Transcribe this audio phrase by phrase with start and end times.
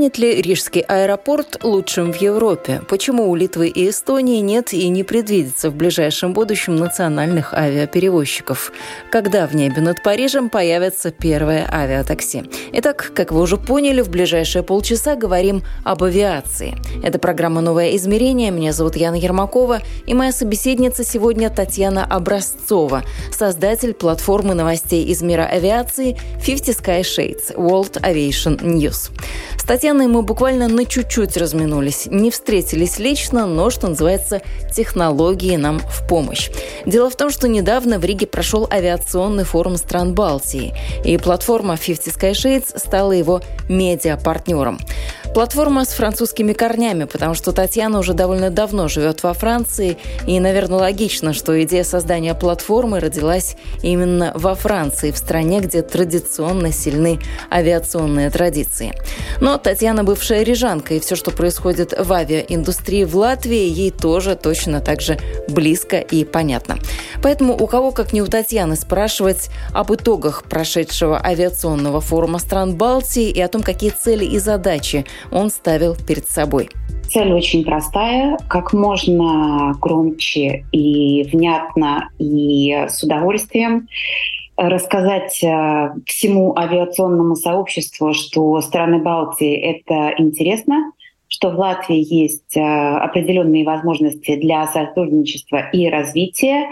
[0.07, 2.81] Станет ли Рижский аэропорт лучшим в Европе?
[2.87, 8.71] Почему у Литвы и Эстонии нет и не предвидится в ближайшем будущем национальных авиаперевозчиков?
[9.11, 12.45] Когда в небе над Парижем появится первое авиатакси?
[12.71, 16.77] Итак, как вы уже поняли, в ближайшие полчаса говорим об авиации.
[17.03, 18.49] Это программа «Новое измерение».
[18.49, 25.43] Меня зовут Яна Ермакова, и моя собеседница сегодня Татьяна Образцова, создатель платформы новостей из мира
[25.43, 29.11] авиации 50 Sky Shades World Aviation News.
[29.67, 32.05] Татьяной мы буквально на чуть-чуть разминулись.
[32.05, 36.51] Не встретились лично, но, что называется, технологии нам в помощь.
[36.85, 42.15] Дело в том, что недавно в Риге прошел авиационный форум стран Балтии, и платформа 50
[42.15, 44.79] Sky стала его медиа-партнером.
[45.37, 50.79] Платформа с французскими корнями, потому что Татьяна уже довольно давно живет во Франции, и, наверное,
[50.79, 57.19] логично, что идея создания платформы родилась именно во Франции, в стране, где традиционно сильны
[57.51, 58.95] авиационные традиции.
[59.39, 64.81] Но Татьяна бывшая рижанка, и все, что происходит в авиаиндустрии в Латвии, ей тоже точно
[64.81, 66.79] так же близко и понятно.
[67.21, 73.29] Поэтому у кого, как не у Татьяны, спрашивать об итогах прошедшего авиационного форума стран Балтии
[73.29, 76.69] и о том, какие цели и задачи он ставил перед собой.
[77.09, 83.87] Цель очень простая, как можно громче и внятно и с удовольствием
[84.57, 90.91] рассказать э, всему авиационному сообществу, что страны Балтии это интересно,
[91.27, 96.69] что в Латвии есть э, определенные возможности для сотрудничества и развития,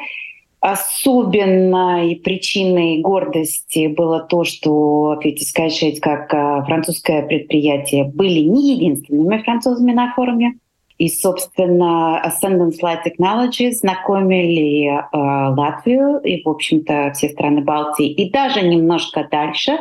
[0.66, 9.44] Особенной причиной гордости было то, что Фетиская Шейц, как э, французское предприятие, были не единственными
[9.44, 10.56] французами на форуме.
[10.98, 18.32] И, собственно, Ascendance Light Technologies знакомили э, Латвию и, в общем-то, все страны Балтии, и
[18.32, 19.78] даже немножко дальше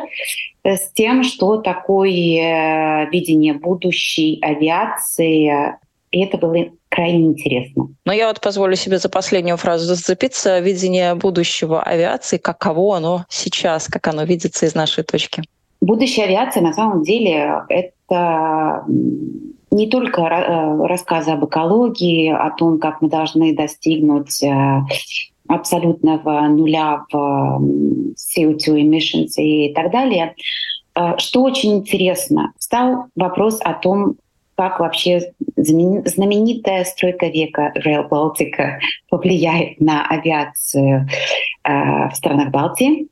[0.63, 5.79] э, с тем, что такое э, видение будущей авиации.
[6.15, 6.55] И это было
[6.87, 7.89] крайне интересно.
[8.05, 10.59] Но я вот позволю себе за последнюю фразу зацепиться.
[10.59, 15.43] Видение будущего авиации, каково оно сейчас, как оно видится из нашей точки?
[15.81, 18.85] Будущее авиации на самом деле это
[19.71, 24.81] не только э, рассказы об экологии, о том, как мы должны достигнуть э,
[25.49, 27.61] абсолютного нуля в
[28.15, 30.33] CO2 emissions и так далее.
[30.95, 34.15] Э, что очень интересно, стал вопрос о том,
[34.55, 38.79] как вообще знаменитая стройка века Rail Baltica
[39.09, 41.07] повлияет на авиацию
[41.63, 41.69] э,
[42.09, 43.07] в странах Балтии.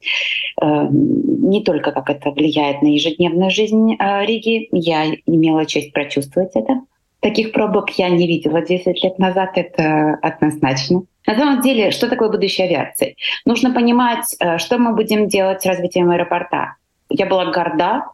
[0.61, 6.51] Э, не только как это влияет на ежедневную жизнь э, Риги, я имела честь прочувствовать
[6.55, 6.81] это.
[7.19, 11.03] Таких пробок я не видела 10 лет назад, это однозначно.
[11.25, 13.15] На самом деле, что такое будущее авиации?
[13.45, 16.75] Нужно понимать, э, что мы будем делать с развитием аэропорта.
[17.09, 18.05] Я была горда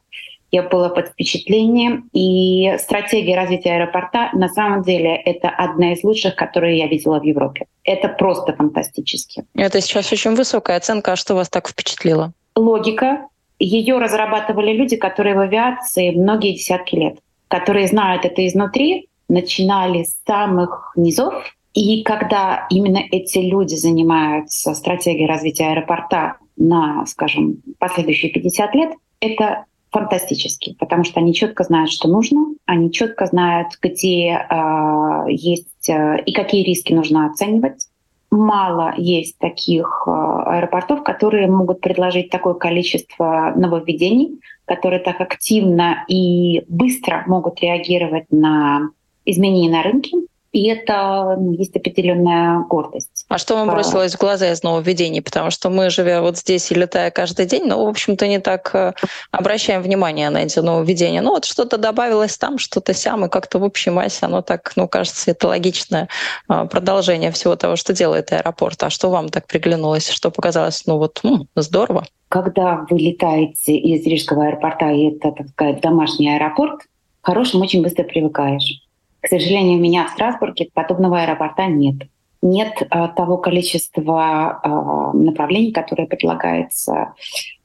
[0.52, 2.10] я была под впечатлением.
[2.14, 7.24] И стратегия развития аэропорта на самом деле это одна из лучших, которые я видела в
[7.24, 7.66] Европе.
[7.84, 9.46] Это просто фантастически.
[9.56, 11.14] Это сейчас очень высокая оценка.
[11.14, 12.34] А что вас так впечатлило?
[12.56, 13.28] Логика.
[13.60, 17.18] Ее разрабатывали люди, которые в авиации многие десятки лет,
[17.50, 21.34] которые знают это изнутри, начинали с самых низов.
[21.74, 29.66] И когда именно эти люди занимаются стратегией развития аэропорта на, скажем, последующие 50 лет, это
[29.92, 36.22] фантастически, потому что они четко знают, что нужно, они четко знают, где э, есть э,
[36.26, 37.88] и какие риски нужно оценивать.
[38.30, 46.64] Мало есть таких э, аэропортов, которые могут предложить такое количество нововведений, которые так активно и
[46.68, 48.92] быстро могут реагировать на
[49.26, 50.18] изменения на рынке.
[50.52, 53.26] И это ну, есть определенная гордость.
[53.28, 55.22] А что вам бросилось в глаза из нововведений?
[55.22, 58.72] Потому что мы, живя вот здесь и летая каждый день, ну, в общем-то, не так
[58.74, 58.94] э,
[59.30, 61.22] обращаем внимание на эти нововведения.
[61.22, 64.88] Ну, вот что-то добавилось там, что-то сям, и как-то в общей массе оно так, ну,
[64.88, 66.10] кажется, это логичное
[66.50, 68.82] э, продолжение всего того, что делает аэропорт.
[68.82, 70.10] А что вам так приглянулось?
[70.10, 72.06] Что показалось, ну, вот, м, здорово?
[72.28, 76.82] Когда вы летаете из Рижского аэропорта, и это, так сказать, домашний аэропорт,
[77.22, 78.89] к хорошему очень быстро привыкаешь
[79.22, 82.08] к сожалению, у меня в Страсбурге подобного аэропорта нет.
[82.42, 87.14] Нет а, того количества а, направлений, которые предлагается.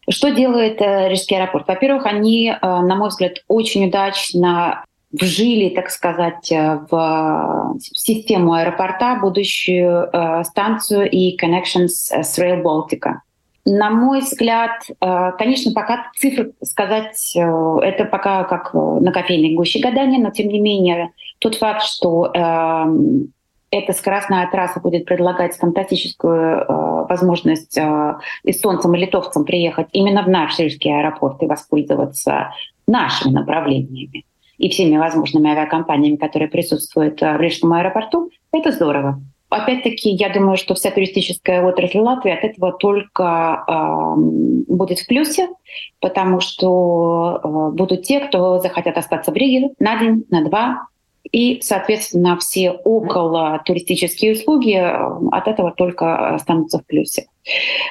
[0.08, 1.68] Что делает а, Рижский аэропорт?
[1.68, 10.10] Во-первых, они, а, на мой взгляд, очень удачно вжили, так сказать, в систему аэропорта будущую
[10.42, 13.18] станцию и connections с Rail Baltica.
[13.66, 20.30] На мой взгляд, конечно, пока цифры сказать, это пока как на кофейной гуще гадания, но
[20.30, 22.30] тем не менее тот факт, что
[23.74, 28.14] эта скоростная трасса будет предлагать фантастическую э, возможность э,
[28.44, 32.52] эстонцам и литовцам приехать именно в наш рижский аэропорт и воспользоваться
[32.86, 34.24] нашими направлениями
[34.58, 39.20] и всеми возможными авиакомпаниями, которые присутствуют э, в Рижском аэропорту, это здорово.
[39.50, 45.48] Опять-таки, я думаю, что вся туристическая отрасль Латвии от этого только э, будет в плюсе,
[46.00, 50.88] потому что э, будут те, кто захотят остаться в Риге на день, на два,
[51.30, 57.26] и, соответственно, все около туристические услуги э, от этого только останутся в плюсе.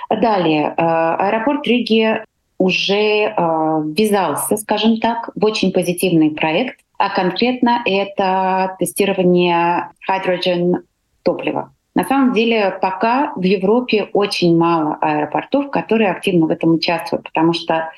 [0.09, 2.23] Далее, э, аэропорт Риги
[2.57, 10.75] уже э, ввязался, скажем так, в очень позитивный проект, а конкретно это тестирование hydrogen
[11.23, 11.71] топлива.
[11.95, 17.53] На самом деле пока в Европе очень мало аэропортов, которые активно в этом участвуют, потому
[17.53, 17.91] что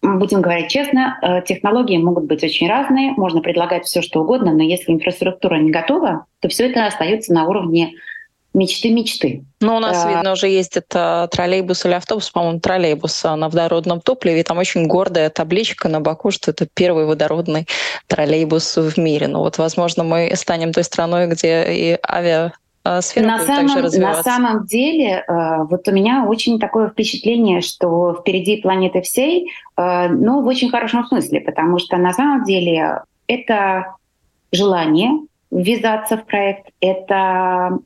[0.00, 4.62] будем говорить честно, э, технологии могут быть очень разные, можно предлагать все, что угодно, но
[4.62, 7.94] если инфраструктура не готова, то все это остается на уровне
[8.56, 9.44] мечты-мечты.
[9.60, 10.08] Ну, у нас, а...
[10.08, 14.86] видно, уже есть это троллейбус или автобус, по-моему, троллейбус на водородном топливе, и там очень
[14.86, 17.66] гордая табличка на боку, что это первый водородный
[18.06, 19.28] троллейбус в мире.
[19.28, 24.22] Ну вот, возможно, мы станем той страной, где и авиа а, сфера на самом, На
[24.22, 30.40] самом деле, э, вот у меня очень такое впечатление, что впереди планеты всей, э, но
[30.40, 33.96] в очень хорошем смысле, потому что на самом деле это
[34.52, 35.10] желание
[35.50, 37.78] ввязаться в проект, это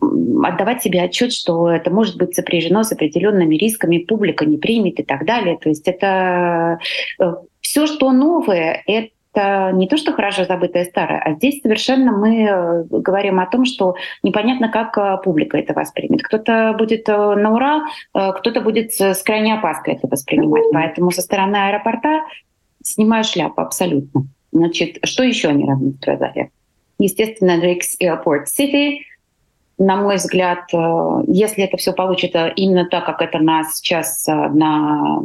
[0.00, 5.02] отдавать себе отчет, что это может быть сопряжено с определенными рисками, публика не примет и
[5.02, 5.58] так далее.
[5.58, 6.78] То есть это
[7.20, 12.12] э, все, что новое, это это не то, что хорошо забытое старое, а здесь совершенно
[12.12, 16.22] мы э, говорим о том, что непонятно, как э, публика это воспримет.
[16.22, 20.64] Кто-то будет на ура, кто-то будет с крайней опаской это воспринимать.
[20.72, 22.22] Поэтому со стороны аэропорта
[22.82, 24.24] снимаю шляпу абсолютно.
[24.50, 26.50] Значит, что еще они равны сказали?
[26.98, 28.98] Естественно, Рикс Airport City,
[29.78, 30.64] на мой взгляд,
[31.26, 35.22] если это все получится именно так, как это нас сейчас на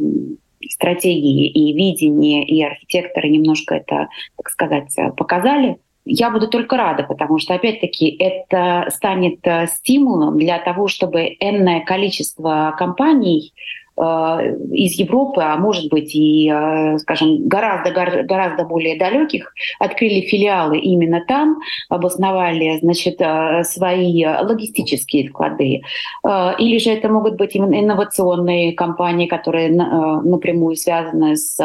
[0.70, 7.40] стратегии и видение, и архитекторы немножко это, так сказать, показали, я буду только рада, потому
[7.40, 15.42] что, опять-таки, это станет э, стимулом для того, чтобы энное количество компаний Э, из Европы,
[15.42, 17.92] а может быть и, э, скажем, гораздо,
[18.24, 21.60] гораздо более далеких, открыли филиалы именно там,
[21.90, 25.82] обосновали, значит, э, свои логистические склады.
[26.24, 31.58] Или же это могут быть именно инновационные компании, которые напрямую связаны с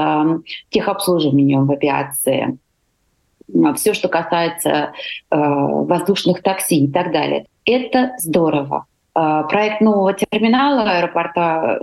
[0.70, 2.58] техобслуживанием в авиации
[3.76, 4.92] все, что касается
[5.30, 7.46] воздушных такси и так далее.
[7.64, 8.84] Это здорово.
[9.14, 11.80] Проект нового терминала аэропорта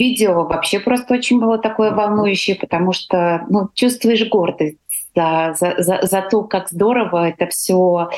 [0.00, 4.78] видео вообще просто очень было такое волнующее, потому что ну, чувствуешь гордость
[5.14, 8.08] за, за, за, за то, как здорово это все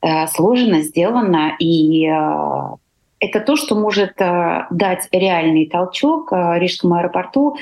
[0.00, 1.52] э, сложено, сделано.
[1.58, 2.76] И э,
[3.20, 7.56] это то, что может э, дать реальный толчок э, Рижскому аэропорту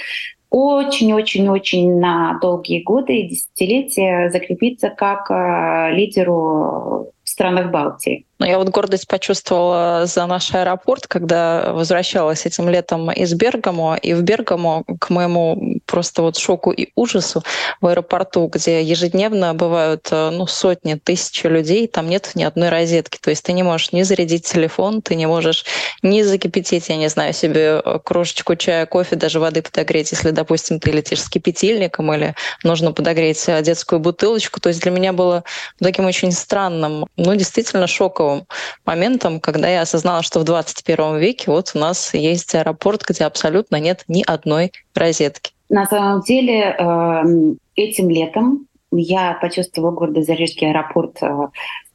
[0.48, 8.24] очень-очень-очень на долгие годы и десятилетия закрепиться как э, лидеру странах Балтии.
[8.38, 13.96] Но я вот гордость почувствовала за наш аэропорт, когда возвращалась этим летом из Бергамо.
[13.96, 17.42] И в Бергамо, к моему просто вот шоку и ужасу,
[17.80, 23.18] в аэропорту, где ежедневно бывают э, ну, сотни, тысячи людей, там нет ни одной розетки.
[23.20, 25.64] То есть ты не можешь ни зарядить телефон, ты не можешь
[26.02, 30.80] ни закипятить, я не знаю, себе э, кружечку чая, кофе, даже воды подогреть, если, допустим,
[30.80, 34.60] ты летишь с кипятильником или нужно подогреть э, детскую бутылочку.
[34.60, 35.44] То есть для меня было
[35.78, 38.46] таким очень странным, ну, действительно шоковым
[38.84, 43.76] моментом, когда я осознала, что в 21 веке вот у нас есть аэропорт, где абсолютно
[43.76, 45.55] нет ни одной розетки.
[45.68, 51.48] На самом деле эм, этим летом я почувствовала гордость за Рижский аэропорт э,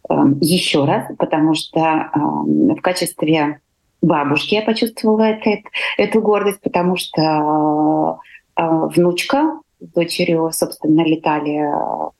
[0.10, 3.62] эм, еще раз, потому что эм, в качестве
[4.02, 5.62] бабушки я почувствовала это,
[5.98, 8.20] эту гордость, потому что
[8.58, 11.66] э, внучка с дочерью, собственно, летали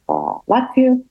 [0.08, 1.04] в Латвию.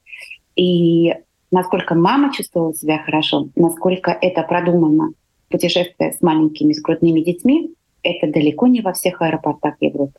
[0.56, 1.14] И
[1.50, 5.12] насколько мама чувствовала себя хорошо, насколько это продумано.
[5.48, 10.18] Путешествие с маленькими, с грудными детьми— это далеко не во всех аэропортах Европы,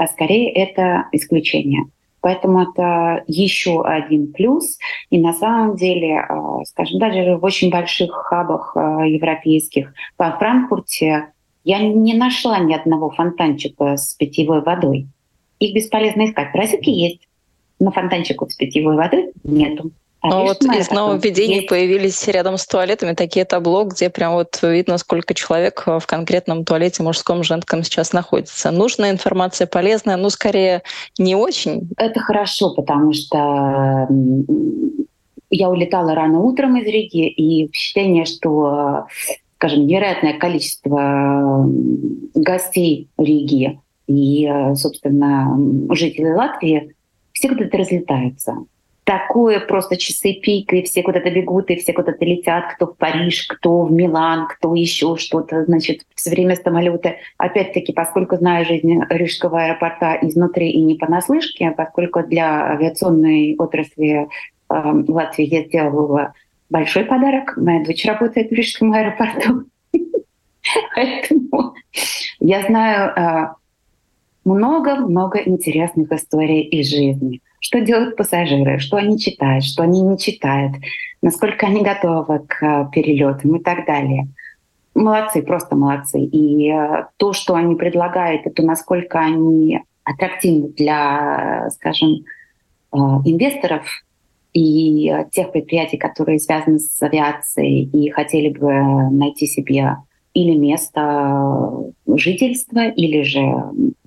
[0.00, 1.84] а скорее это исключение.
[2.22, 4.78] Поэтому это еще один плюс.
[5.10, 11.32] И на самом деле, э, скажем, даже в очень больших хабах э, европейских, во Франкфурте
[11.64, 15.06] я не нашла ни одного фонтанчика с питьевой водой.
[15.58, 16.54] Их бесполезно искать.
[16.54, 17.28] Розетки есть,
[17.78, 19.90] на фонтанчику с питьевой воды нету.
[20.22, 21.68] А ну вот из нововведений есть.
[21.68, 27.02] появились рядом с туалетами такие табло, где прям вот видно, сколько человек в конкретном туалете
[27.02, 28.70] мужском, женском сейчас находится.
[28.70, 30.82] Нужная информация, полезная, но скорее
[31.18, 31.88] не очень.
[31.96, 34.08] Это хорошо, потому что
[35.48, 39.06] я улетала рано утром из Риги, и впечатление, что,
[39.56, 41.66] скажем, невероятное количество
[42.34, 45.56] гостей Риги и, собственно,
[45.94, 46.94] жителей Латвии
[47.32, 48.56] все куда-то разлетаются
[49.10, 53.48] такое просто часы пик, и все куда-то бегут, и все куда-то летят, кто в Париж,
[53.48, 57.16] кто в Милан, кто еще что-то, значит, все время самолеты.
[57.36, 64.28] Опять-таки, поскольку знаю жизнь Рижского аэропорта изнутри и не понаслышке, поскольку для авиационной отрасли э,
[64.68, 66.32] Латвии я сделала
[66.68, 67.56] большой подарок.
[67.56, 69.64] Моя дочь работает в Рижском аэропорту.
[70.94, 71.74] Поэтому
[72.38, 73.54] я знаю э,
[74.44, 80.76] много-много интересных историй из жизни что делают пассажиры, что они читают, что они не читают,
[81.22, 84.28] насколько они готовы к э, перелетам и так далее.
[84.94, 86.20] Молодцы, просто молодцы.
[86.20, 92.24] И э, то, что они предлагают, это насколько они аттрактивны для, скажем,
[92.92, 93.84] э, инвесторов
[94.54, 98.72] и тех предприятий, которые связаны с авиацией и хотели бы
[99.10, 99.98] найти себе
[100.32, 103.42] или место жительства, или же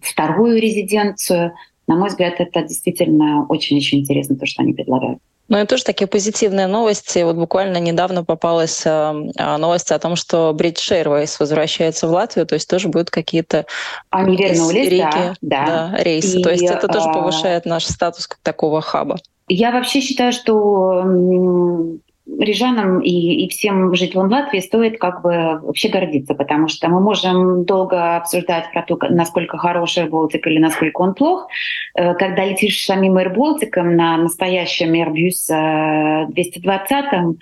[0.02, 1.54] вторую резиденцию—
[1.88, 5.20] на мой взгляд, это действительно очень-очень интересно, то, что они предлагают.
[5.50, 7.22] Ну и тоже такие позитивные новости.
[7.24, 9.12] Вот буквально недавно попалась э,
[9.58, 13.66] новость о том, что British Airways возвращается в Латвию, то есть тоже будут какие-то
[14.12, 15.66] вернулись, Риги, да, да.
[15.92, 16.40] да, рейсы.
[16.40, 19.18] И, то есть это тоже повышает наш статус как такого хаба.
[19.50, 21.04] Я вообще считаю, что
[22.26, 27.66] рижанам и, и всем жителям Латвии стоит как бы вообще гордиться, потому что мы можем
[27.66, 31.48] долго обсуждать про то, насколько хороший Балтик или насколько он плох.
[31.96, 37.38] Э, когда летишь самим Air Балтиком на настоящем Airbus 220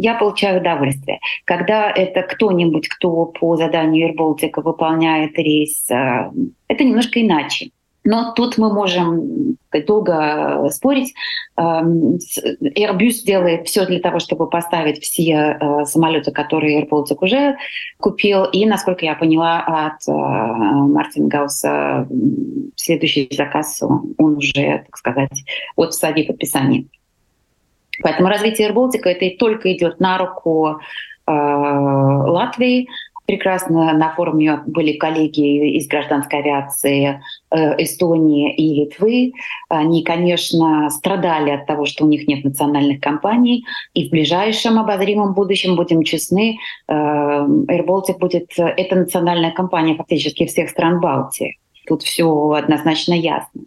[0.00, 1.20] я получаю удовольствие.
[1.44, 6.30] Когда это кто-нибудь, кто по заданию Air выполняет рейс, э,
[6.68, 7.70] это немножко иначе.
[8.04, 11.14] Но тут мы можем долго спорить.
[11.56, 12.18] Эм,
[12.62, 17.56] Airbus делает все для того, чтобы поставить все э, самолеты, которые AirBaltic уже
[17.98, 18.44] купил.
[18.44, 22.08] И, насколько я поняла от э, Мартина Гауса,
[22.76, 25.44] следующий заказ он уже, так сказать,
[25.76, 26.86] от стадии подписания.
[28.02, 30.80] Поэтому развитие AirBaltic это только идет на руку
[31.26, 32.88] э, Латвии,
[33.30, 37.22] Прекрасно на форуме были коллеги из гражданской авиации
[37.52, 39.34] э, Эстонии и Литвы.
[39.68, 43.64] Они, конечно, страдали от того, что у них нет национальных компаний.
[43.94, 46.58] И в ближайшем обозримом будущем, будем честны,
[46.88, 48.50] э, AirBaltic будет...
[48.56, 51.56] Это национальная компания фактически всех стран Балтии.
[51.86, 53.60] Тут все однозначно ясно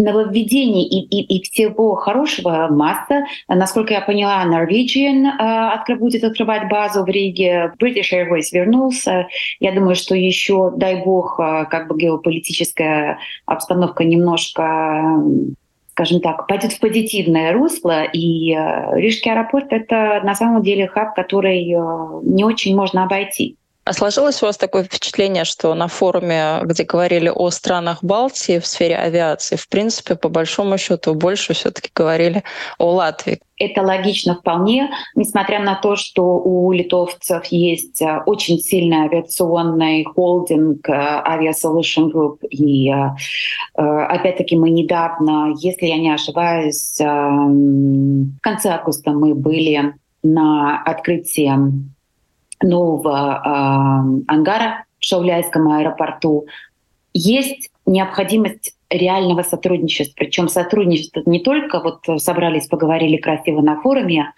[0.00, 3.24] нововведений и, и, и всего хорошего масса.
[3.48, 9.28] Насколько я поняла, Norwegian э, откры, будет открывать базу в Риге, British Airways вернулся.
[9.60, 15.22] Я думаю, что еще, дай бог, э, как бы геополитическая обстановка немножко
[16.00, 21.14] скажем так, пойдет в позитивное русло, и э, Рижский аэропорт— это на самом деле хаб,
[21.14, 23.56] который э, не очень можно обойти.
[23.90, 28.66] А сложилось у вас такое впечатление, что на форуме, где говорили о странах Балтии в
[28.66, 32.44] сфере авиации, в принципе, по большому счету, больше все-таки говорили
[32.78, 33.40] о Латвии?
[33.58, 40.88] Это логично вполне, несмотря на то, что у литовцев есть э, очень сильный авиационный холдинг
[40.88, 42.46] э, Avia Solution Group.
[42.48, 42.94] И э,
[43.74, 51.50] опять-таки мы недавно, если я не ошибаюсь, в конце августа мы были на открытии
[52.62, 56.46] нового э, ангара в Шауляйском аэропорту,
[57.12, 60.14] есть необходимость реального сотрудничества.
[60.16, 64.32] Причем сотрудничество не только вот собрались, поговорили красиво на форуме,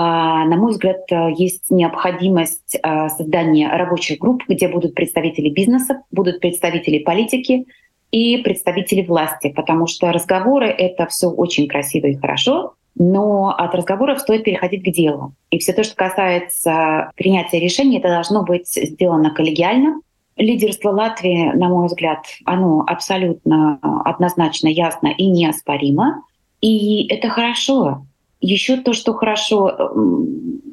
[0.00, 1.00] а, на мой взгляд,
[1.36, 7.66] есть необходимость а, создания рабочих групп, где будут представители бизнеса, будут представители политики
[8.12, 14.20] и представители власти, потому что разговоры— это все очень красиво и хорошо, но от разговоров
[14.20, 15.32] стоит переходить к делу.
[15.50, 20.00] И все то, что касается принятия решений, это должно быть сделано коллегиально.
[20.36, 26.22] Лидерство Латвии, на мой взгляд, оно абсолютно однозначно ясно и неоспоримо.
[26.60, 28.04] И это хорошо.
[28.40, 29.92] Еще то, что хорошо,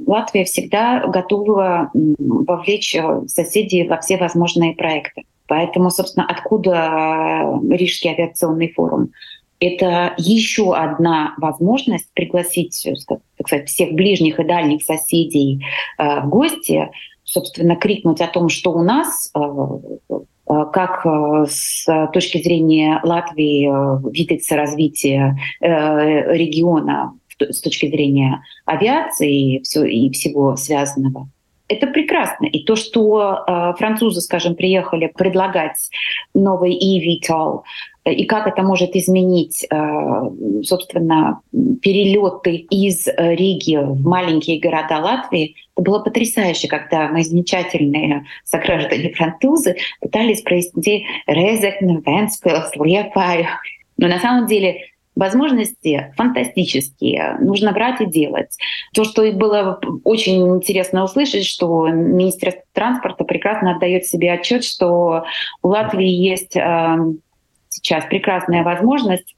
[0.06, 2.96] Латвия всегда готова вовлечь
[3.28, 5.24] соседей во все возможные проекты.
[5.48, 9.10] Поэтому, собственно, откуда Рижский авиационный форум?
[9.60, 15.66] Это еще одна возможность пригласить, так сказать, всех ближних и дальних соседей
[15.98, 16.90] э, в гости,
[17.24, 21.06] собственно, крикнуть о том, что у нас э, как
[21.50, 23.68] с точки зрения Латвии
[24.12, 31.30] видится развитие региона с точки зрения авиации и всего связанного.
[31.68, 32.46] Это прекрасно.
[32.46, 35.90] И то, что э, французы, скажем, приехали предлагать
[36.34, 37.64] новый eVTOL,
[38.06, 40.22] и как это может изменить, э,
[40.64, 41.42] собственно,
[41.82, 49.78] перелеты из Риги в маленькие города Латвии, это было потрясающе, когда мои замечательные сограждане французы
[50.02, 53.48] пытались провести Резекне, Венспилс, Лепаю.
[53.98, 54.82] Но на самом деле
[55.16, 58.58] Возможности фантастические, нужно брать и делать.
[58.94, 65.24] То, что было очень интересно услышать, что Министерство транспорта прекрасно отдает себе отчет, что
[65.62, 66.98] у Латвии есть э,
[67.70, 69.38] сейчас прекрасная возможность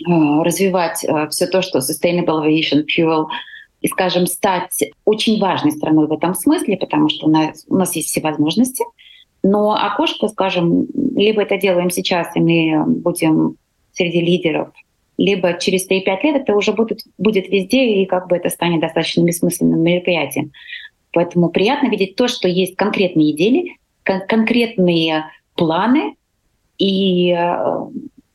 [0.00, 0.10] э,
[0.42, 3.26] развивать э, все то, что Sustainable Aviation Fuel
[3.82, 7.94] и, скажем, стать очень важной страной в этом смысле, потому что у нас, у нас
[7.96, 8.82] есть все возможности.
[9.42, 13.56] Но окошко, скажем, либо это делаем сейчас, и мы будем
[13.92, 14.70] среди лидеров
[15.18, 19.22] либо через 3-5 лет это уже будет, будет везде, и как бы это станет достаточно
[19.22, 20.52] бессмысленным мероприятием.
[21.12, 26.16] Поэтому приятно видеть то, что есть конкретные идеи, кон- конкретные планы
[26.78, 27.56] и э,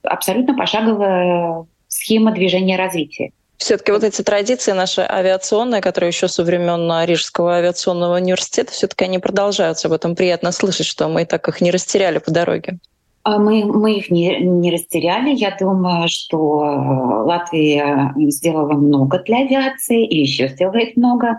[0.04, 3.32] абсолютно пошаговая схема движения развития.
[3.58, 9.20] Все-таки вот эти традиции наши авиационные, которые еще со времен Рижского авиационного университета, все-таки они
[9.20, 9.88] продолжаются.
[9.88, 12.80] Об этом приятно слышать, что мы и так их не растеряли по дороге.
[13.24, 15.36] А мы, мы их не, не растеряли.
[15.36, 21.38] Я думаю, что э, Латвия сделала много для авиации и еще сделает много.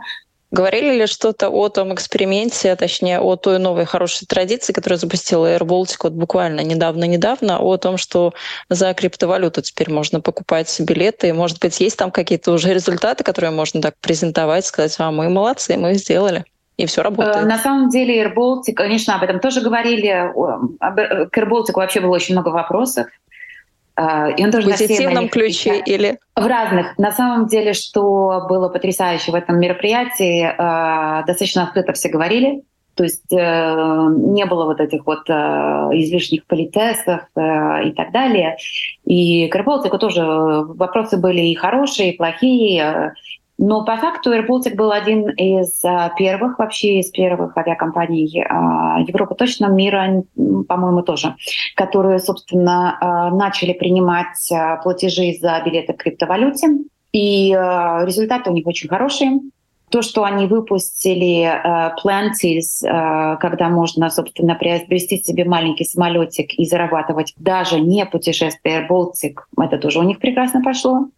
[0.52, 5.46] Говорили ли что-то о том эксперименте, а точнее о той новой хорошей традиции, которую запустила
[5.46, 8.34] Air Baltic вот буквально недавно-недавно, о том, что
[8.68, 13.80] за криптовалюту теперь можно покупать билеты, может быть, есть там какие-то уже результаты, которые можно
[13.80, 16.44] так презентовать, сказать, а мы молодцы, мы сделали
[16.76, 17.36] и все работает.
[17.36, 20.08] Э, на самом деле Air Baltic, конечно, об этом тоже говорили.
[20.08, 23.06] Э, к Air Baltic вообще было очень много вопросов.
[23.96, 26.96] Э, и он тоже в позитивном ключе или в разных.
[26.98, 30.44] На самом деле, что было потрясающе в этом мероприятии,
[31.26, 32.62] достаточно открыто все говорили.
[32.94, 38.56] То есть не было вот этих вот излишних политесов и так далее.
[39.06, 43.14] И к Air тоже вопросы были и хорошие, и плохие.
[43.64, 48.98] Но по факту Air Baltic был один из а, первых, вообще из первых авиакомпаний а,
[49.06, 50.24] Европы, точно мира,
[50.66, 51.36] по-моему, тоже,
[51.76, 54.50] которые, собственно, а, начали принимать
[54.82, 56.70] платежи за билеты в криптовалюте.
[57.12, 59.38] И результаты у них очень хорошие.
[59.90, 66.64] То, что они выпустили uh, Plantis, uh, когда можно, собственно, приобрести себе маленький самолетик и
[66.64, 71.08] зарабатывать даже не путешествие Air Baltic, это тоже у них прекрасно пошло.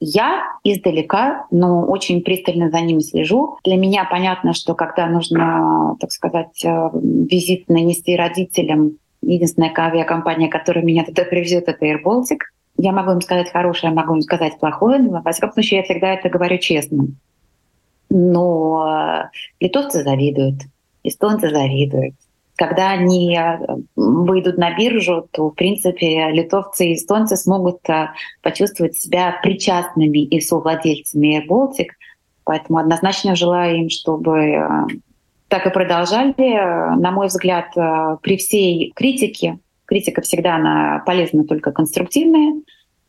[0.00, 3.58] Я издалека, но очень пристально за ними слежу.
[3.64, 10.84] Для меня понятно, что когда нужно, так сказать, э, визит нанести родителям, единственная авиакомпания, которая
[10.84, 12.38] меня туда привезет, это Air Baltic.
[12.76, 16.12] Я могу им сказать хорошее, могу им сказать плохое, но, во всяком случае, я всегда
[16.14, 17.06] это говорю честно.
[18.10, 20.62] Но э, литовцы завидуют,
[21.04, 22.14] эстонцы завидуют,
[22.56, 23.58] когда они э,
[23.96, 28.10] выйдут на биржу, то, в принципе, литовцы и эстонцы смогут э,
[28.42, 31.88] почувствовать себя причастными и совладельцами Air Baltic.
[32.44, 34.68] Поэтому однозначно желаю им, чтобы э,
[35.48, 36.34] так и продолжали.
[37.00, 37.72] На мой взгляд,
[38.22, 42.62] при всей критике, критика всегда она полезна только конструктивная,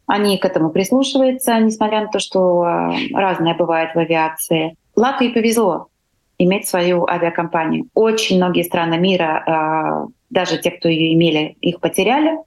[0.07, 4.75] они к этому прислушиваются, несмотря на то, что разное бывает в авиации.
[4.95, 5.87] Латвии повезло
[6.37, 7.87] иметь свою авиакомпанию.
[7.93, 12.37] Очень многие страны мира, а, даже те, кто ее имели, их потеряли.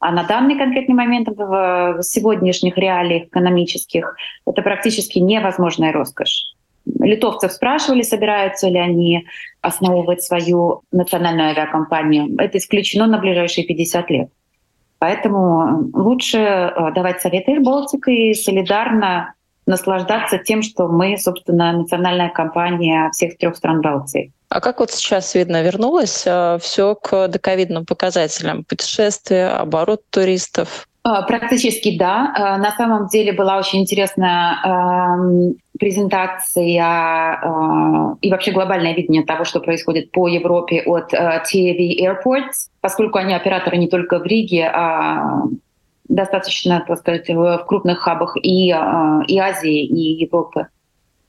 [0.00, 6.54] А на данный конкретный момент в сегодняшних реалиях экономических это практически невозможная роскошь.
[6.86, 9.26] Литовцев спрашивали, собираются ли они
[9.62, 12.36] основывать свою национальную авиакомпанию.
[12.38, 14.28] Это исключено на ближайшие 50 лет.
[14.98, 19.34] Поэтому лучше а, давать советы Air Baltic и солидарно
[19.66, 24.32] наслаждаться тем, что мы, собственно, национальная компания всех трех стран Балтии.
[24.48, 28.64] А как вот сейчас видно, вернулось э, все к доковидным показателям?
[28.64, 30.86] Путешествия, оборот туристов?
[31.06, 32.32] А, практически да.
[32.34, 39.44] А, на самом деле была очень интересная эм, презентация э, и вообще глобальное видение того,
[39.44, 44.70] что происходит по Европе от э, TAV Airports, поскольку они операторы не только в Риге,
[44.72, 45.42] а
[46.08, 50.68] достаточно, так сказать, в крупных хабах и, а, и Азии, и Европы.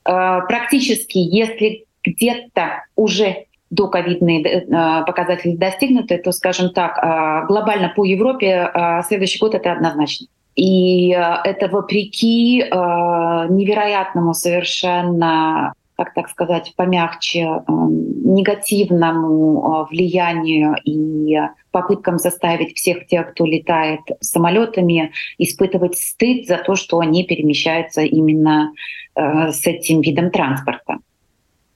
[0.04, 8.04] А, практически, если где-то уже доковидные э, показатели достигнуты, то, скажем так, а, глобально по
[8.04, 8.70] Европе
[9.08, 10.28] следующий год это однозначно.
[10.54, 21.38] И это вопреки невероятному совершенно как так сказать, помягче, эм, негативному э, влиянию и
[21.70, 28.72] попыткам заставить всех тех, кто летает самолетами, испытывать стыд за то, что они перемещаются именно
[29.14, 30.98] э, с этим видом транспорта.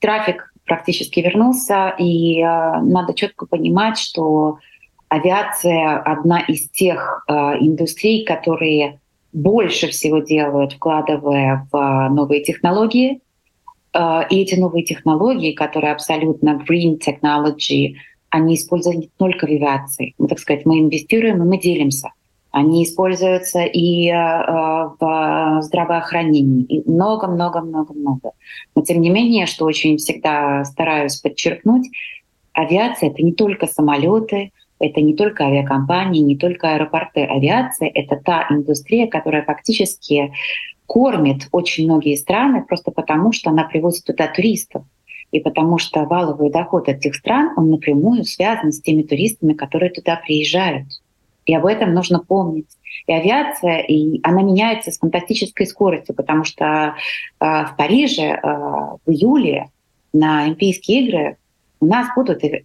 [0.00, 2.44] Трафик практически вернулся, и э,
[2.82, 4.58] надо четко понимать, что
[5.08, 9.00] авиация одна из тех индустрий, которые
[9.32, 13.20] больше всего делают, вкладывая в новые технологии,
[13.94, 17.94] и эти новые технологии, которые абсолютно green technology,
[18.30, 20.14] они используются не только в авиации.
[20.18, 22.10] Мы, так сказать, мы инвестируем и мы делимся.
[22.52, 28.32] Они используются и э, в здравоохранении, и много-много-много-много.
[28.74, 31.88] Но тем не менее, что очень всегда стараюсь подчеркнуть,
[32.52, 34.50] авиация— это не только самолеты,
[34.80, 37.24] это не только авиакомпании, не только аэропорты.
[37.24, 40.32] Авиация— это та индустрия, которая фактически
[40.90, 44.82] кормит очень многие страны просто потому, что она привозит туда туристов.
[45.30, 50.16] И потому что валовый доход этих стран, он напрямую связан с теми туристами, которые туда
[50.16, 50.88] приезжают.
[51.46, 52.66] И об этом нужно помнить.
[53.06, 56.94] И авиация, и она меняется с фантастической скоростью, потому что э,
[57.38, 59.68] в Париже э, в июле
[60.12, 61.36] на Олимпийские игры
[61.78, 62.64] у нас будут э,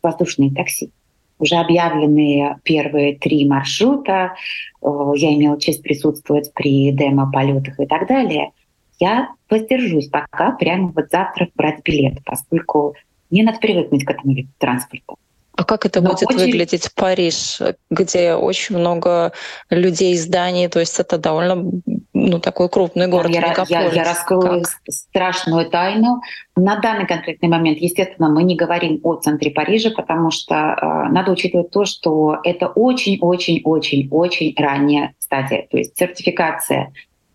[0.00, 0.92] воздушные такси
[1.40, 4.34] уже объявлены первые три маршрута.
[4.82, 8.52] Я имела честь присутствовать при демо-полетах и так далее.
[8.98, 12.94] Я воздержусь пока прямо вот завтра брать билет, поскольку
[13.30, 15.14] мне надо привыкнуть к этому виду транспорта.
[15.60, 16.38] А как это Но будет очень...
[16.38, 19.32] выглядеть в Париж, где очень много
[19.68, 21.70] людей, зданий, то есть это довольно
[22.14, 24.70] ну, такой крупный город, я, я, я раскрою как?
[24.88, 26.22] страшную тайну.
[26.56, 31.30] На данный конкретный момент, естественно, мы не говорим о центре Парижа, потому что э, надо
[31.30, 35.66] учитывать то, что это очень-очень-очень-очень ранняя стадия.
[35.70, 36.90] То есть сертификация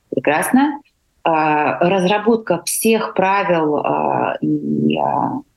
[0.09, 0.79] прекрасна,
[1.23, 5.01] э, разработка всех правил э, и э,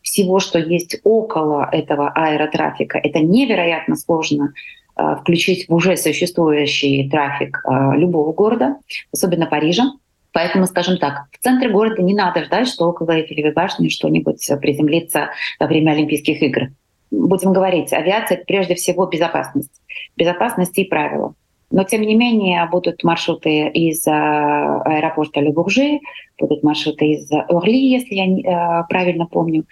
[0.09, 4.53] всего, что есть около этого аэротрафика, это невероятно сложно
[4.97, 8.77] э, включить в уже существующий трафик э, любого города,
[9.13, 9.85] особенно Парижа.
[10.33, 15.31] Поэтому, скажем так, в центре города не надо ждать, что около Эйфелевой башни что-нибудь приземлится
[15.59, 16.69] во время Олимпийских игр.
[17.11, 19.73] Будем говорить, авиация— это прежде всего безопасность.
[20.17, 21.35] Безопасность и правила.
[21.71, 28.15] Но, тем не менее, будут маршруты из э, аэропорта Ле будут маршруты из Орли, если
[28.15, 29.65] я правильно помню.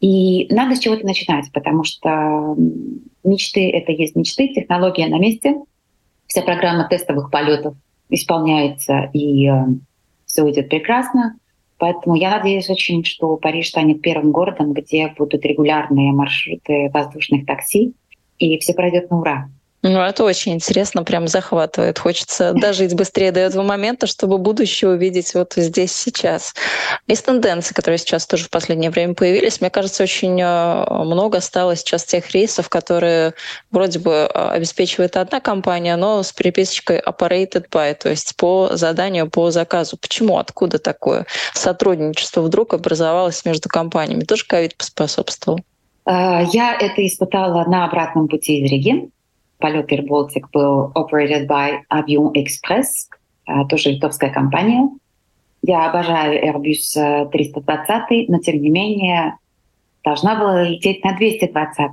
[0.00, 2.56] И надо с чего-то начинать, потому что
[3.24, 5.56] мечты— это есть мечты, технология на месте,
[6.26, 7.74] вся программа тестовых полетов
[8.08, 9.64] исполняется, и э,
[10.24, 11.36] все идет прекрасно.
[11.78, 17.94] Поэтому я надеюсь очень, что Париж станет первым городом, где будут регулярные маршруты воздушных такси,
[18.38, 19.50] и все пройдет на ура.
[19.82, 22.00] Ну, это очень интересно, прям захватывает.
[22.00, 26.54] Хочется дожить быстрее до этого момента, чтобы будущее увидеть вот здесь, сейчас.
[27.06, 31.76] Из тенденций, которые сейчас тоже в последнее время появились, мне кажется, очень э, много стало
[31.76, 33.34] сейчас тех рейсов, которые
[33.70, 39.30] вроде бы э, обеспечивает одна компания, но с приписочкой operated by, то есть по заданию,
[39.30, 39.96] по заказу.
[39.96, 44.24] Почему, откуда такое сотрудничество вдруг образовалось между компаниями?
[44.24, 45.60] Тоже ковид поспособствовал?
[46.04, 49.08] Э, я это испытала на обратном пути из Риги
[49.58, 53.08] Полет Air Baltic был operated by Avion Express,
[53.46, 54.88] а, тоже литовская компания.
[55.62, 59.36] Я обожаю Airbus 320, но тем не менее
[60.04, 61.90] должна была лететь на 220.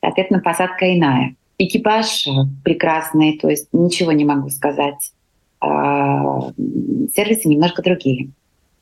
[0.00, 1.34] Соответственно, посадка иная.
[1.58, 2.26] Экипаж
[2.64, 5.12] прекрасный, то есть ничего не могу сказать.
[5.60, 6.50] А,
[7.14, 8.30] сервисы немножко другие.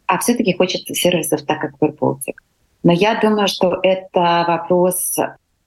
[0.07, 2.35] А все-таки хочется сервисов так, как Air Baltic.
[2.83, 5.17] Но я думаю, что это вопрос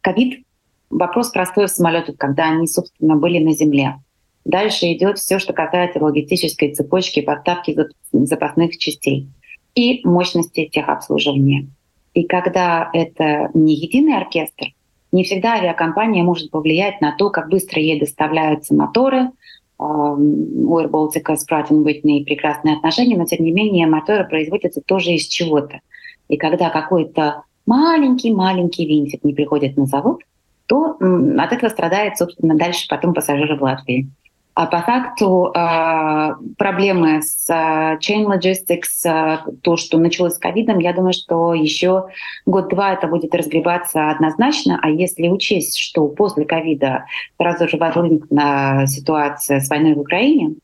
[0.01, 0.43] ковид
[0.89, 3.95] Вопрос простой в самолетах, когда они, собственно, были на земле.
[4.45, 7.75] Дальше идет все, что касается логистической цепочки поставки
[8.11, 9.27] запасных частей
[9.73, 11.67] и мощности техобслуживания.
[12.13, 14.67] И когда это не единый оркестр,
[15.11, 19.31] не всегда авиакомпания может повлиять на то, как быстро ей доставляются моторы.
[19.77, 25.11] У Air Baltic с Pratt Whitney прекрасные отношения, но тем не менее моторы производятся тоже
[25.11, 25.81] из чего-то.
[26.29, 30.21] И когда какой-то маленький-маленький винтик не приходит на завод,
[30.67, 30.97] то
[31.37, 34.09] от этого страдает, собственно, дальше потом пассажиры в Латвии.
[34.55, 40.79] А по факту а, проблемы с а, chain logistics, а, то, что началось с ковидом,
[40.79, 42.05] я думаю, что еще
[42.45, 44.79] год-два это будет разгребаться однозначно.
[44.81, 47.03] А если учесть, что после ковида
[47.37, 50.55] сразу же возникла ситуация с войной в Украине,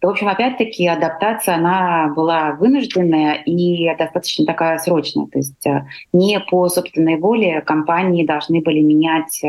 [0.00, 5.26] то, в общем, опять-таки адаптация, она была вынужденная и достаточно такая срочная.
[5.26, 9.42] То есть э, не по собственной воле компании должны были менять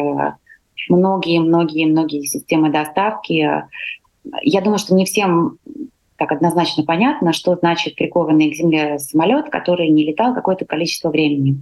[0.89, 3.63] многие-многие-многие э, системы доставки.
[4.41, 5.57] Я думаю, что не всем
[6.17, 11.57] так однозначно понятно, что значит прикованный к земле самолет, который не летал какое-то количество времени.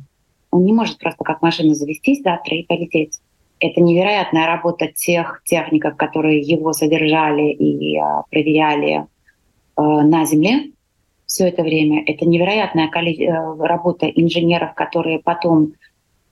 [0.52, 3.19] Он не может просто как машина завестись завтра и полететь.
[3.60, 9.06] Это невероятная работа тех техников, которые его содержали и а, проверяли э,
[9.76, 10.72] на Земле
[11.26, 12.04] все это время.
[12.06, 15.74] Это невероятная э, работа инженеров, которые потом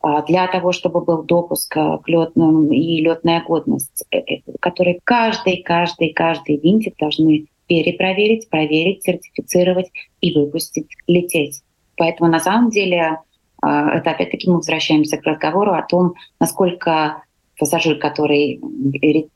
[0.02, 5.64] а, для того, чтобы был допуск к летным и летная годность, э, э, которые каждый,
[5.64, 11.62] каждый, каждый винтик должны перепроверить, проверить, сертифицировать и выпустить, лететь.
[11.96, 13.20] Поэтому на самом деле
[13.62, 17.24] это опять-таки мы возвращаемся к разговору о том, насколько
[17.58, 18.60] пассажир, который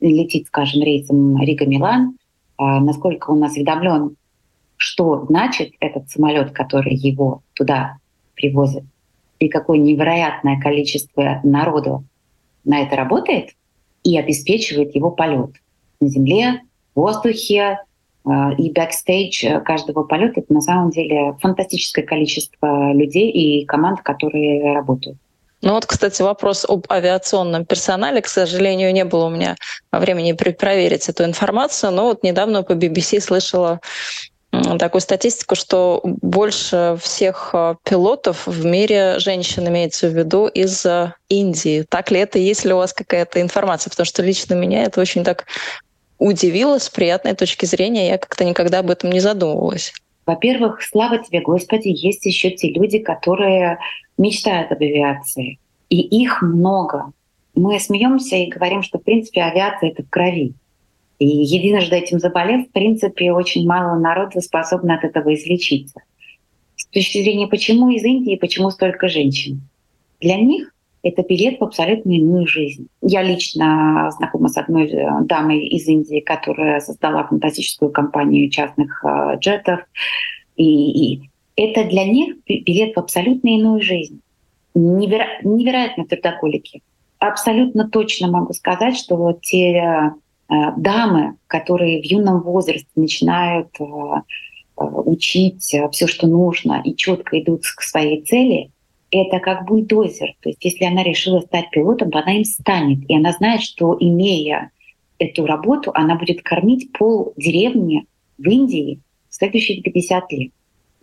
[0.00, 2.16] летит, скажем, рейсом Рига-Милан,
[2.56, 4.16] а, насколько он осведомлен,
[4.76, 7.96] что значит этот самолет, который его туда
[8.34, 8.84] привозит,
[9.38, 12.04] и какое невероятное количество народу
[12.64, 13.50] на это работает
[14.04, 15.50] и обеспечивает его полет
[16.00, 16.62] на земле,
[16.94, 17.78] в воздухе, а,
[18.24, 25.18] и бэкстейдж каждого полета это на самом деле фантастическое количество людей и команд, которые работают.
[25.62, 28.20] Ну вот, кстати, вопрос об авиационном персонале.
[28.20, 29.56] К сожалению, не было у меня
[29.92, 33.80] времени проверить эту информацию, но вот недавно по BBC слышала
[34.78, 40.84] такую статистику, что больше всех а, пилотов в мире женщин имеется в виду из
[41.30, 41.86] Индии.
[41.88, 42.38] Так ли это?
[42.38, 43.90] Есть ли у вас какая-то информация?
[43.90, 45.46] Потому что лично меня это очень так
[46.22, 48.08] удивило с приятной точки зрения.
[48.08, 49.92] Я как-то никогда об этом не задумывалась.
[50.24, 53.78] Во-первых, слава тебе, Господи, есть еще те люди, которые
[54.16, 55.58] мечтают об авиации.
[55.88, 57.12] И их много.
[57.54, 60.54] Мы смеемся и говорим, что, в принципе, авиация— это в крови.
[61.18, 66.00] И единожды этим заболев, в принципе, очень мало народа способно от этого излечиться.
[66.76, 69.60] С точки зрения, почему из Индии, почему столько женщин?
[70.20, 70.71] Для них
[71.02, 72.86] это билет в абсолютно иную жизнь.
[73.00, 79.38] Я лично знакома с одной э, дамой из Индии, которая создала фантастическую компанию частных э,
[79.38, 79.80] джетов.
[80.56, 84.20] И, и это для них билет в абсолютно иную жизнь.
[84.74, 85.26] Неверо...
[85.42, 86.82] Невероятно трудоголики.
[87.18, 90.12] Абсолютно точно могу сказать, что те э,
[90.76, 97.62] дамы, которые в юном возрасте начинают э, э учить все, что нужно, и четко идут
[97.62, 98.70] к своей цели,
[99.12, 100.34] это как бульдозер.
[100.40, 103.08] То есть если она решила стать пилотом, то она им станет.
[103.08, 104.70] И она знает, что имея
[105.18, 108.06] эту работу, она будет кормить пол деревни
[108.38, 110.52] в Индии в следующие 50 лет.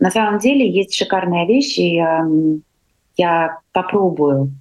[0.00, 1.98] На самом деле есть шикарные вещи.
[1.98, 2.62] Эм,
[3.16, 4.52] я попробую,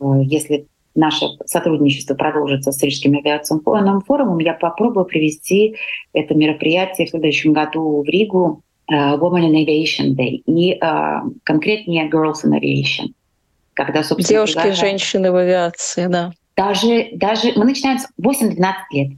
[0.00, 5.76] э, если наше сотрудничество продолжится с Рижским авиационным форумом, я попробую привести
[6.12, 12.44] это мероприятие в следующем году в Ригу Women in Aviation Day и uh, конкретнее Girls
[12.44, 13.12] in Aviation.
[13.74, 16.32] Когда, собственно, Девушки и женщины в авиации, да.
[16.56, 19.12] Даже, даже мы начинаем с 8-12 лет.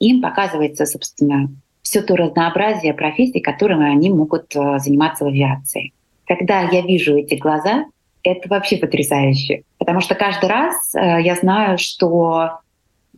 [0.00, 1.48] Им показывается, собственно,
[1.82, 5.92] все то разнообразие профессий, которыми они могут uh, заниматься в авиации.
[6.26, 7.86] Когда я вижу эти глаза,
[8.22, 9.62] это вообще потрясающе.
[9.78, 12.58] Потому что каждый раз э, я знаю, что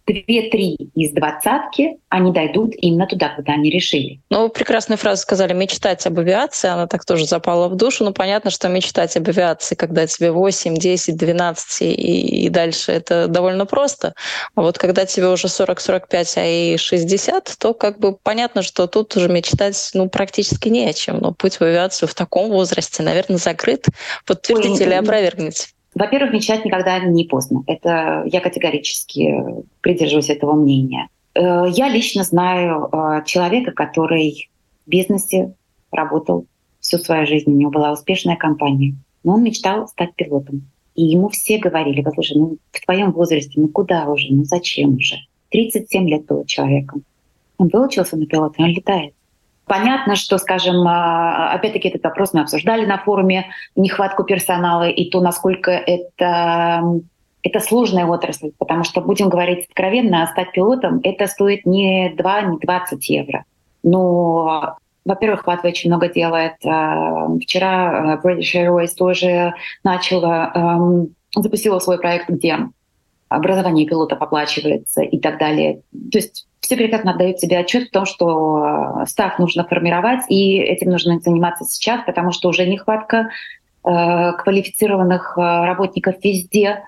[0.07, 4.21] две-три из двадцатки, они дойдут именно туда, куда они решили.
[4.31, 8.05] Ну, вы прекрасную фразу сказали «мечтать об авиации», она так тоже запала в душу.
[8.05, 13.29] Ну, понятно, что мечтать об авиации, когда тебе 8, 10, 12 и, и дальше, это
[13.29, 14.15] довольно просто.
[14.55, 18.87] А вот когда тебе уже 40, 45, а и 60, то как бы понятно, что
[18.87, 21.19] тут уже мечтать ну, практически не о чем.
[21.19, 23.87] Но путь в авиацию в таком возрасте, наверное, закрыт.
[24.27, 25.74] Подтвердите Ой, или опровергните?
[25.95, 27.63] Во-первых, мечтать никогда не поздно.
[27.67, 29.45] Это я категорически
[29.81, 31.09] придерживаюсь этого мнения.
[31.35, 34.51] Э, я лично знаю э, человека, который
[34.87, 35.55] в бизнесе
[35.91, 36.47] работал
[36.81, 40.69] всю свою жизнь, у него была успешная компания, но он мечтал стать пилотом.
[40.95, 45.17] И ему все говорили, послушай, ну в твоем возрасте, ну куда уже, ну зачем уже?
[45.51, 47.05] 37 лет было человеком.
[47.59, 49.15] Он выучился на пилота, он летает.
[49.67, 53.47] Понятно, что, скажем, а, опять-таки этот вопрос мы обсуждали на форуме,
[53.77, 56.83] нехватку персонала и то, насколько это,
[57.43, 62.59] это сложная отрасль, потому что, будем говорить откровенно, стать пилотом это стоит не 2, не
[62.59, 63.45] 20 евро.
[63.83, 66.55] Но во-первых, Латвия очень много делает.
[66.65, 70.79] А, вчера а, British Airways тоже начала,
[71.35, 72.59] запустила свой проект, где
[73.29, 75.81] образование пилотов оплачивается и так далее.
[76.13, 80.57] То есть все прекрасно отдают себе отчет в том, что э, став нужно формировать, и
[80.57, 83.29] этим нужно заниматься сейчас, потому что уже нехватка
[83.87, 86.85] э, квалифицированных э, работников везде,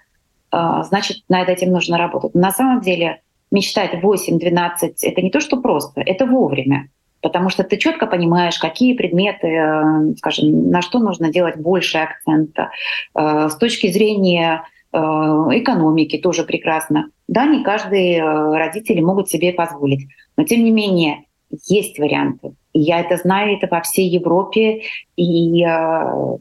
[0.50, 2.34] э, значит, над этим нужно работать.
[2.34, 6.88] На самом деле мечтать 8-12— это не то, что просто, это вовремя.
[7.20, 12.70] Потому что ты четко понимаешь, какие предметы, э, скажем, на что нужно делать больше акцента.
[13.14, 14.62] С точки зрения
[14.92, 17.11] экономики тоже прекрасно.
[17.29, 20.09] Да, не каждые э, родители могут себе позволить.
[20.37, 21.25] Но тем не менее,
[21.66, 22.55] есть варианты.
[22.72, 24.83] Я это знаю, это во всей Европе,
[25.16, 26.37] и э,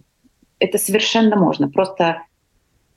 [0.60, 1.70] это совершенно можно.
[1.70, 2.22] Просто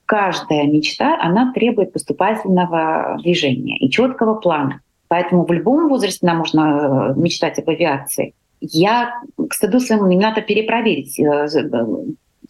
[0.06, 4.80] каждая мечта, она требует поступательного движения и четкого плана.
[5.08, 8.34] Поэтому в любом возрасте нам можно э, мечтать об авиации.
[8.60, 11.48] Я к стыду своему не надо перепроверить, э,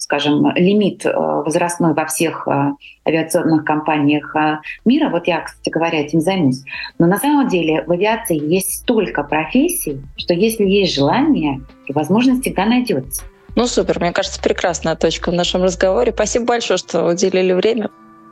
[0.08, 2.48] скажем, лимит э, возрастной во всех
[3.06, 4.34] авиационных компаниях
[4.86, 5.10] мира.
[5.10, 6.62] Вот я, кстати говоря, этим займусь.
[6.98, 12.40] Но на самом деле в авиации есть столько профессий, что если есть желание, то возможность
[12.40, 13.22] всегда найдется.
[13.54, 16.12] Ну супер, мне кажется, прекрасная точка в нашем разговоре.
[16.12, 17.90] Спасибо большое, что уделили время.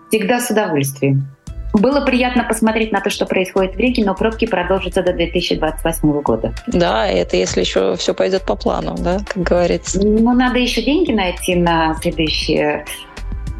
[0.08, 1.35] Всегда с удовольствием.
[1.76, 6.54] Было приятно посмотреть на то, что происходит в Риге, но пробки продолжатся до 2028 года.
[6.68, 10.00] Да, это если еще все пойдет по плану, да, как говорится.
[10.02, 12.86] Ну, надо еще деньги найти на следующие.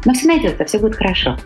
[0.05, 1.37] Но все найдется, все будет хорошо.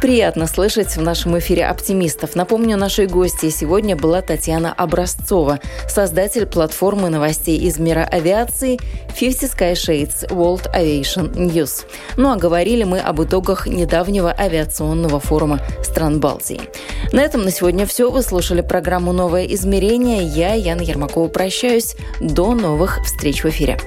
[0.00, 2.36] Приятно слышать в нашем эфире оптимистов.
[2.36, 5.58] Напомню, нашей гостьей сегодня была Татьяна Образцова,
[5.88, 8.78] создатель платформы новостей из мира авиации
[9.18, 11.84] 50 Sky Shades World Aviation News.
[12.16, 16.60] Ну а говорили мы об итогах недавнего авиационного форума стран Балтии.
[17.10, 18.08] На этом на сегодня все.
[18.08, 20.22] Вы слушали программу «Новое измерение».
[20.22, 21.96] Я, Яна Ермакова, прощаюсь.
[22.20, 23.78] До новых встреч в эфире.